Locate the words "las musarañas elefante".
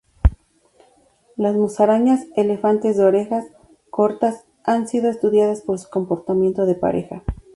1.35-2.91